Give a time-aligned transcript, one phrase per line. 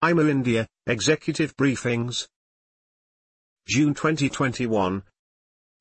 [0.00, 2.28] I'm a India, Executive Briefings.
[3.66, 5.02] June 2021.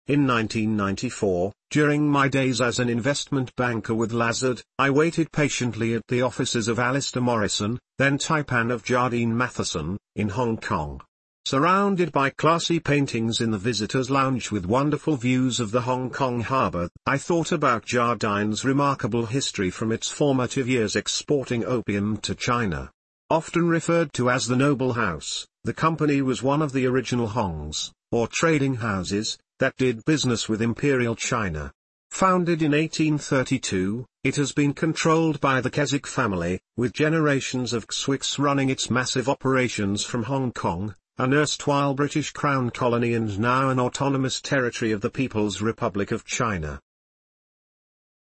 [0.07, 6.01] In 1994, during my days as an investment banker with Lazard, I waited patiently at
[6.07, 10.99] the offices of Alasdair Morrison, then Taipan of Jardine Matheson, in Hong Kong.
[11.45, 16.41] Surrounded by classy paintings in the visitors' lounge with wonderful views of the Hong Kong
[16.41, 22.89] harbour, I thought about Jardine's remarkable history from its formative years exporting opium to China.
[23.29, 27.91] Often referred to as the Noble House, the company was one of the original Hongs,
[28.09, 31.73] or trading houses, that did business with Imperial China.
[32.09, 38.39] Founded in 1832, it has been controlled by the Keswick family, with generations of Keswicks
[38.39, 43.77] running its massive operations from Hong Kong, an erstwhile British Crown colony and now an
[43.77, 46.79] autonomous territory of the People's Republic of China.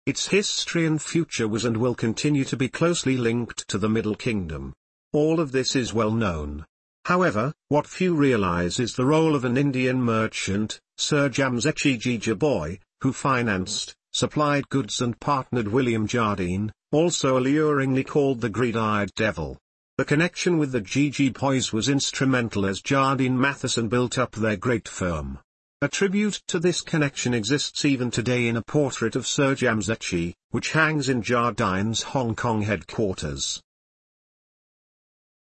[0.06, 4.14] Its history and future was and will continue to be closely linked to the Middle
[4.14, 4.72] Kingdom.
[5.14, 6.66] All of this is well known.
[7.04, 13.12] However, what few realize is the role of an Indian merchant, Sir Jamsetjee Jeejeebhoy, who
[13.12, 19.56] financed, supplied goods and partnered William Jardine, also alluringly called the Greed-Eyed Devil.
[19.98, 25.38] The connection with the Jeejeebhoys was instrumental as Jardine Matheson built up their great firm.
[25.80, 30.72] A tribute to this connection exists even today in a portrait of Sir Jamsetjee, which
[30.72, 33.62] hangs in Jardine's Hong Kong headquarters.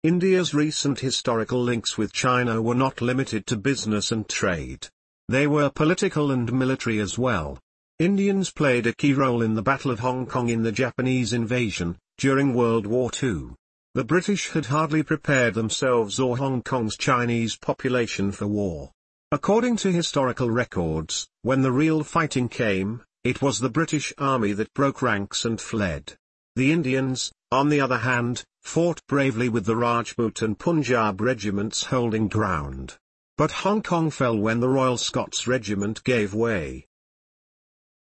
[0.02, 4.88] India's recent historical links with China were not limited to business and trade.
[5.28, 7.60] They were political and military as well.
[8.00, 11.98] Indians played a key role in the Battle of Hong Kong in the Japanese invasion,
[12.18, 13.50] during World War II.
[13.94, 18.90] The British had hardly prepared themselves or Hong Kong's Chinese population for war.
[19.30, 24.74] According to historical records, when the real fighting came, it was the British army that
[24.74, 26.14] broke ranks and fled.
[26.56, 32.28] The Indians, on the other hand, fought bravely with the Rajput and Punjab regiments holding
[32.28, 32.96] ground.
[33.36, 36.86] But Hong Kong fell when the Royal Scots Regiment gave way.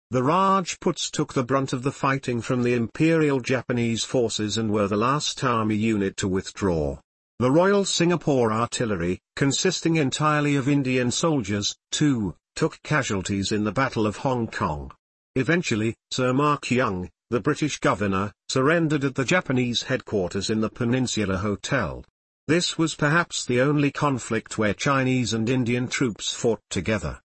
[0.09, 4.87] The Rajputs took the brunt of the fighting from the Imperial Japanese forces and were
[4.87, 6.97] the last army unit to withdraw.
[7.39, 14.07] The Royal Singapore Artillery, consisting entirely of Indian soldiers, too, took casualties in the Battle
[14.07, 14.91] of Hong Kong.
[15.35, 21.37] Eventually, Sir Mark Young, the British governor, surrendered at the Japanese headquarters in the Peninsula
[21.37, 22.05] Hotel.
[22.47, 27.19] This was perhaps the only conflict where Chinese and Indian troops fought together.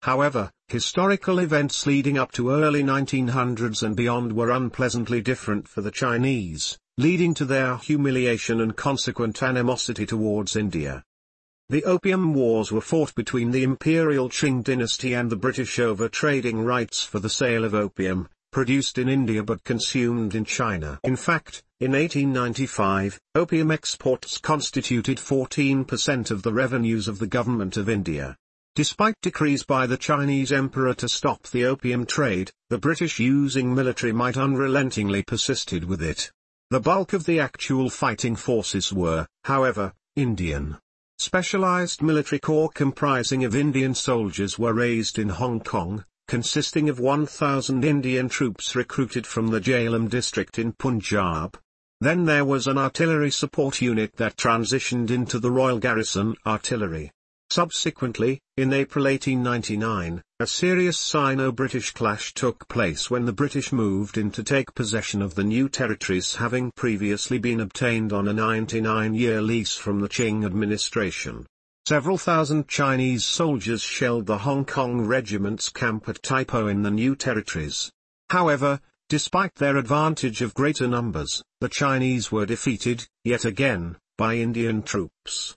[0.00, 5.90] However, historical events leading up to early 1900s and beyond were unpleasantly different for the
[5.90, 11.04] Chinese, leading to their humiliation and consequent animosity towards India.
[11.68, 16.64] The Opium Wars were fought between the Imperial Qing dynasty and the British over trading
[16.64, 20.98] rights for the sale of opium, produced in India but consumed in China.
[21.04, 27.88] In fact, in 1895, opium exports constituted 14% of the revenues of the government of
[27.88, 28.36] India.
[28.74, 34.12] Despite decrees by the Chinese emperor to stop the opium trade, the British using military
[34.12, 36.30] might unrelentingly persisted with it.
[36.70, 40.78] The bulk of the actual fighting forces were, however, Indian.
[41.18, 47.84] Specialized military corps comprising of Indian soldiers were raised in Hong Kong, consisting of 1,000
[47.84, 51.58] Indian troops recruited from the Jhelum district in Punjab.
[52.00, 57.10] Then there was an artillery support unit that transitioned into the Royal Garrison Artillery.
[57.50, 64.30] Subsequently, in April 1899, a serious Sino-British clash took place when the British moved in
[64.32, 69.76] to take possession of the new territories having previously been obtained on a 99-year lease
[69.76, 71.46] from the Qing administration.
[71.88, 76.90] Several thousand Chinese soldiers shelled the Hong Kong regiment's camp at Tai Po in the
[76.90, 77.90] new territories.
[78.28, 78.78] However,
[79.08, 85.56] despite their advantage of greater numbers, the Chinese were defeated, yet again, by Indian troops.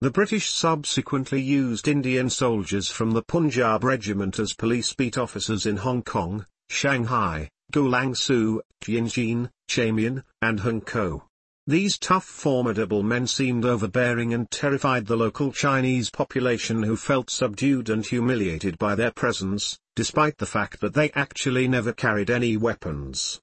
[0.00, 5.78] The British subsequently used Indian soldiers from the Punjab Regiment as police beat officers in
[5.78, 11.22] Hong Kong, Shanghai, Guangzhou, Tianjin, Shamian, and Hankou.
[11.68, 17.90] These tough formidable men seemed overbearing and terrified the local Chinese population who felt subdued
[17.90, 23.42] and humiliated by their presence, despite the fact that they actually never carried any weapons.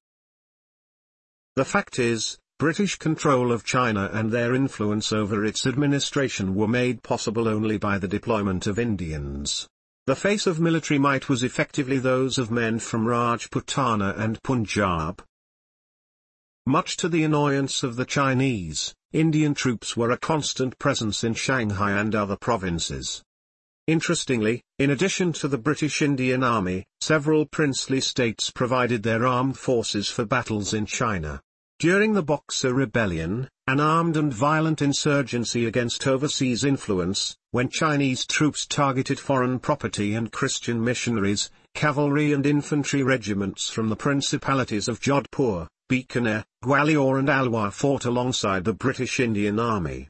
[1.55, 7.03] The fact is, British control of China and their influence over its administration were made
[7.03, 9.67] possible only by the deployment of Indians.
[10.07, 15.21] The face of military might was effectively those of men from Rajputana and Punjab.
[16.67, 21.91] Much to the annoyance of the Chinese, Indian troops were a constant presence in Shanghai
[21.91, 23.21] and other provinces.
[23.85, 30.09] Interestingly, in addition to the British Indian Army, several princely states provided their armed forces
[30.09, 31.39] for battles in China.
[31.77, 38.65] During the Boxer Rebellion, an armed and violent insurgency against overseas influence, when Chinese troops
[38.65, 45.67] targeted foreign property and Christian missionaries, cavalry and infantry regiments from the principalities of Jodhpur,
[45.87, 50.09] Bikaner, Gwalior and Alwar fought alongside the British Indian Army.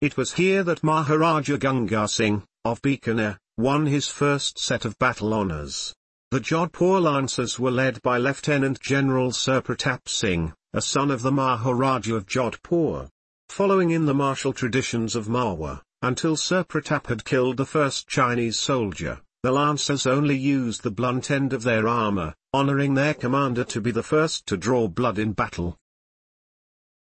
[0.00, 5.32] It was here that Maharaja Ganga Singh, of Bikaner, won his first set of battle
[5.32, 5.94] honours.
[6.30, 11.32] The Jodhpur Lancers were led by Lieutenant General Sir Pratap Singh, a son of the
[11.32, 13.08] Maharaja of Jodhpur.
[13.48, 18.58] Following in the martial traditions of Marwar, until Sir Pratap had killed the first Chinese
[18.58, 23.80] soldier, the Lancers only used the blunt end of their armor, honoring their commander to
[23.80, 25.76] be the first to draw blood in battle.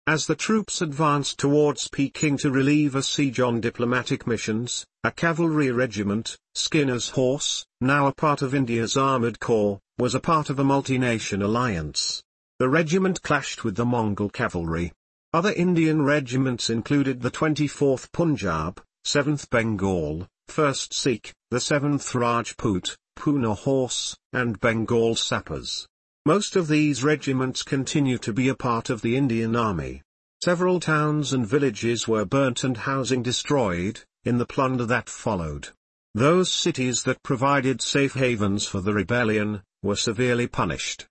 [0.08, 5.70] As the troops advanced towards Peking to relieve a siege on diplomatic missions, a cavalry
[5.70, 10.64] regiment, Skinner's Horse, now a part of India's Armoured Corps, was a part of a
[10.64, 12.22] multi-nation alliance.
[12.58, 14.92] The regiment clashed with the Mongol cavalry.
[15.32, 23.56] Other Indian regiments included the 24th Punjab, 7th Bengal, 1st Sikh, the 7th Rajput, Poona
[23.56, 25.86] Horse, and Bengal Sappers.
[26.24, 30.02] Most of these regiments continue to be a part of the Indian Army.
[30.42, 35.68] Several towns and villages were burnt and housing destroyed, in the plunder that followed.
[36.14, 41.06] Those cities that provided safe havens for the rebellion, were severely punished.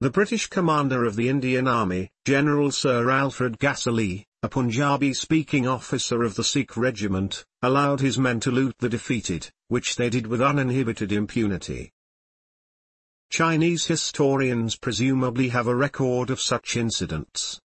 [0.00, 6.34] The British commander of the Indian Army, General Sir Alfred Gaselee, a Punjabi-speaking officer of
[6.34, 11.12] the Sikh regiment, allowed his men to loot the defeated, which they did with uninhibited
[11.12, 11.92] impunity.
[13.28, 17.60] Chinese historians presumably have a record of such incidents.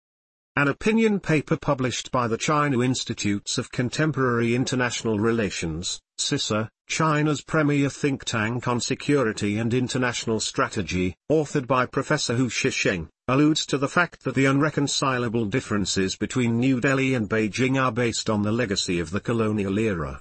[0.56, 7.90] An opinion paper published by the China Institutes of Contemporary International Relations, CICIR, China's premier
[7.90, 13.88] think tank on security and international strategy, authored by Professor Hu Shisheng, alludes to the
[13.88, 19.00] fact that the unreconcilable differences between New Delhi and Beijing are based on the legacy
[19.00, 20.20] of the colonial era.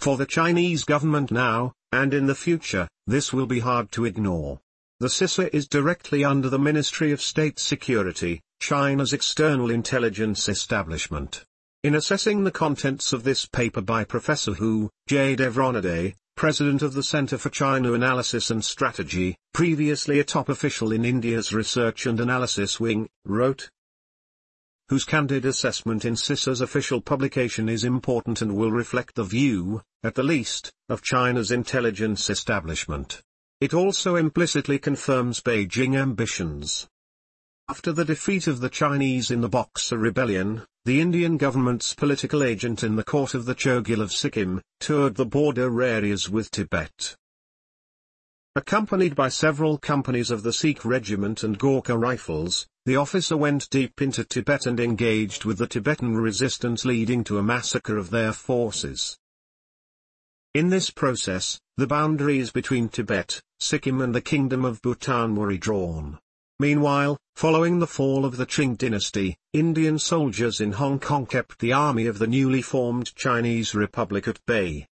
[0.00, 4.60] For the Chinese government now, and in the future, this will be hard to ignore.
[5.00, 11.46] The CICIR is directly under the Ministry of State Security, China's external intelligence establishment.
[11.84, 17.02] In assessing the contents of this paper by Professor Hu, Jayadeva Ranade, president of the
[17.02, 22.80] Center for China Analysis and Strategy, previously a top official in India's Research and Analysis
[22.80, 23.70] Wing, wrote,
[24.88, 30.16] Hu's candid assessment in CICIR's official publication is important and will reflect the view, at
[30.16, 33.22] the least, of China's intelligence establishment.
[33.60, 36.88] It also implicitly confirms Beijing ambitions.
[37.68, 42.82] After the defeat of the Chinese in the Boxer Rebellion, the Indian government's political agent
[42.82, 47.14] in the court of the Chogyal of Sikkim, toured the border areas with Tibet.
[48.56, 54.00] Accompanied by several companies of the Sikh Regiment and Gorkha Rifles, the officer went deep
[54.00, 59.18] into Tibet and engaged with the Tibetan resistance leading to a massacre of their forces.
[60.54, 66.20] In this process, the boundaries between Tibet, Sikkim and the Kingdom of Bhutan were redrawn.
[66.60, 71.72] Meanwhile, following the fall of the Qing dynasty, Indian soldiers in Hong Kong kept the
[71.72, 74.86] army of the newly formed Chinese Republic at bay.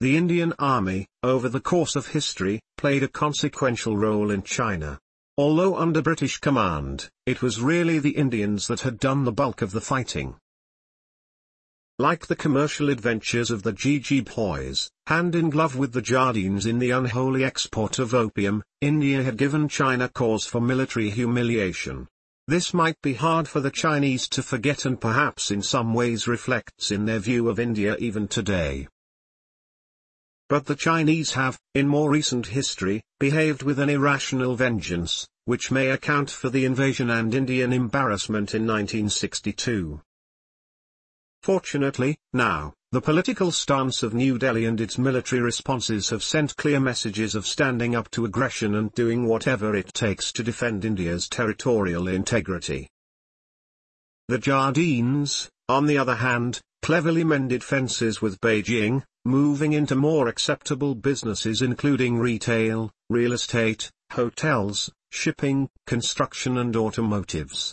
[0.00, 4.98] The Indian Army, over the course of history, played a consequential role in China.
[5.38, 9.72] Although under British command, it was really the Indians that had done the bulk of
[9.72, 10.36] the fighting.
[11.98, 16.90] Like the commercial adventures of the Jeejeebhoys, hand in glove with the Jardines in the
[16.90, 22.08] unholy export of opium, India had given China cause for military humiliation.
[22.48, 26.90] This might be hard for the Chinese to forget and perhaps in some ways reflects
[26.90, 28.88] in their view of India even today.
[30.48, 35.90] But the Chinese have, in more recent history, behaved with an irrational vengeance, which may
[35.90, 40.00] account for the invasion and Indian embarrassment in 1962.
[41.42, 46.78] Fortunately, now, the political stance of New Delhi and its military responses have sent clear
[46.78, 52.06] messages of standing up to aggression and doing whatever it takes to defend India's territorial
[52.06, 52.88] integrity.
[54.28, 60.94] The Jardines, on the other hand, cleverly mended fences with Beijing, moving into more acceptable
[60.94, 67.72] businesses including retail, real estate, hotels, shipping, construction and automotives.